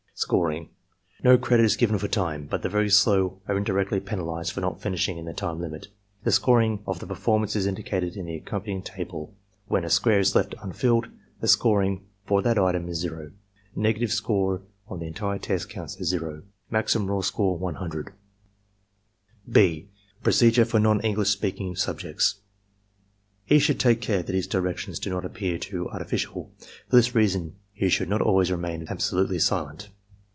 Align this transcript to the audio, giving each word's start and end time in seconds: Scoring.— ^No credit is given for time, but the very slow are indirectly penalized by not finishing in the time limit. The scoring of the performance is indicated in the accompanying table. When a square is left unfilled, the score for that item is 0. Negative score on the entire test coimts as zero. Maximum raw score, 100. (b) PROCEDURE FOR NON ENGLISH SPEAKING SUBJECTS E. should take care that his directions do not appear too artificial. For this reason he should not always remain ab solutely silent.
Scoring.— 0.13 0.69
^No 1.25 1.41
credit 1.41 1.63
is 1.63 1.75
given 1.75 1.97
for 1.97 2.07
time, 2.07 2.45
but 2.45 2.61
the 2.61 2.69
very 2.69 2.91
slow 2.91 3.41
are 3.47 3.57
indirectly 3.57 3.99
penalized 3.99 4.53
by 4.55 4.61
not 4.61 4.79
finishing 4.79 5.17
in 5.17 5.25
the 5.25 5.33
time 5.33 5.59
limit. 5.59 5.87
The 6.25 6.31
scoring 6.31 6.83
of 6.85 6.99
the 6.99 7.07
performance 7.07 7.55
is 7.55 7.65
indicated 7.65 8.15
in 8.15 8.27
the 8.27 8.35
accompanying 8.35 8.83
table. 8.83 9.33
When 9.65 9.83
a 9.83 9.89
square 9.89 10.19
is 10.19 10.35
left 10.35 10.53
unfilled, 10.61 11.07
the 11.39 11.47
score 11.47 11.99
for 12.27 12.43
that 12.43 12.59
item 12.59 12.87
is 12.87 12.99
0. 12.99 13.31
Negative 13.75 14.11
score 14.11 14.61
on 14.87 14.99
the 14.99 15.07
entire 15.07 15.39
test 15.39 15.69
coimts 15.69 15.99
as 15.99 16.09
zero. 16.09 16.43
Maximum 16.69 17.09
raw 17.09 17.21
score, 17.21 17.57
100. 17.57 18.13
(b) 19.51 19.89
PROCEDURE 20.21 20.65
FOR 20.65 20.79
NON 20.79 21.01
ENGLISH 21.01 21.31
SPEAKING 21.31 21.75
SUBJECTS 21.75 22.41
E. 23.49 23.57
should 23.57 23.79
take 23.79 24.01
care 24.01 24.21
that 24.21 24.35
his 24.35 24.45
directions 24.45 24.99
do 24.99 25.09
not 25.09 25.25
appear 25.25 25.57
too 25.57 25.89
artificial. 25.89 26.51
For 26.91 26.97
this 26.97 27.15
reason 27.15 27.55
he 27.73 27.89
should 27.89 28.07
not 28.07 28.21
always 28.21 28.51
remain 28.51 28.87
ab 28.87 28.99
solutely 29.01 29.39
silent. 29.41 29.89